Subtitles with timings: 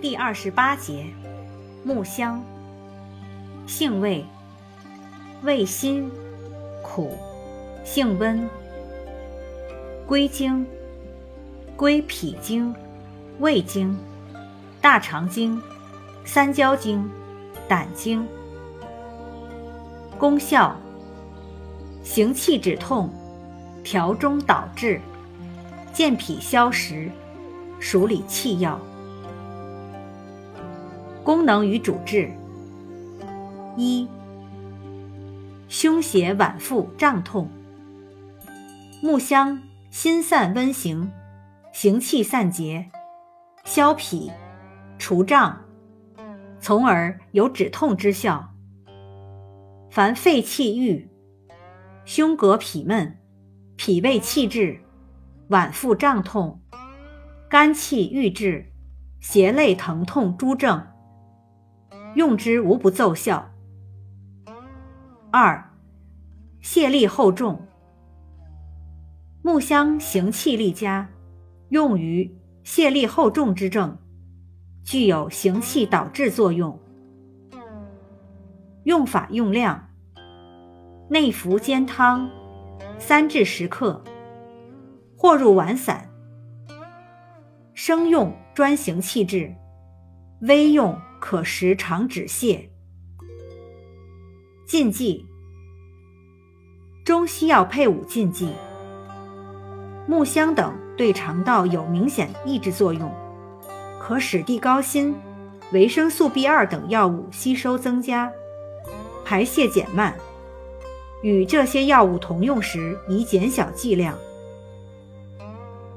[0.00, 1.04] 第二十八节，
[1.84, 2.42] 木香，
[3.66, 4.24] 性味，
[5.42, 6.10] 味辛，
[6.82, 7.12] 苦，
[7.84, 8.48] 性温，
[10.06, 10.66] 归经，
[11.76, 12.74] 归脾经、
[13.40, 13.94] 胃经、
[14.80, 15.60] 大肠经、
[16.24, 17.06] 三焦经、
[17.68, 18.26] 胆经。
[20.18, 20.74] 功效：
[22.02, 23.10] 行气止痛，
[23.84, 24.98] 调中导滞，
[25.92, 27.10] 健脾消食，
[27.78, 28.80] 属理气药。
[31.22, 32.32] 功能与主治：
[33.76, 34.08] 一、
[35.68, 37.50] 胸胁脘腹胀痛，
[39.02, 41.12] 木香辛散温行，
[41.72, 42.90] 行气散结，
[43.64, 44.32] 消痞，
[44.98, 45.60] 除胀，
[46.58, 48.54] 从而有止痛之效。
[49.90, 51.10] 凡肺气郁、
[52.06, 53.18] 胸膈痞闷、
[53.76, 54.80] 脾胃气滞、
[55.48, 56.60] 脘腹胀痛、
[57.48, 58.72] 肝气郁滞、
[59.20, 60.86] 胁肋疼痛诸症。
[62.14, 63.50] 用之无不奏效。
[65.30, 65.70] 二，
[66.62, 67.66] 泻力厚重。
[69.42, 71.08] 木香行气力佳，
[71.68, 73.96] 用于泄力厚重之症，
[74.82, 76.78] 具有行气导滞作用。
[78.84, 79.88] 用法用量：
[81.08, 82.28] 内服煎汤，
[82.98, 84.02] 三至十克，
[85.16, 86.10] 或入丸散。
[87.72, 89.54] 生用专行气滞，
[90.40, 91.00] 微用。
[91.20, 92.66] 可食肠止泻。
[94.66, 95.26] 禁忌：
[97.04, 98.48] 中西药配伍禁忌。
[100.06, 103.12] 木香等对肠道有明显抑制作用，
[104.00, 105.14] 可使地高辛、
[105.72, 108.32] 维生素 B 二等药物吸收增加，
[109.24, 110.16] 排泄减慢。
[111.22, 114.16] 与这些药物同用时，宜减小剂量。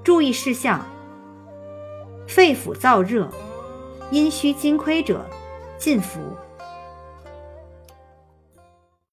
[0.04, 0.86] 注意事项：
[2.28, 3.30] 肺腑燥热。
[4.14, 5.26] 阴虚津亏者，
[5.80, 6.20] 禁服。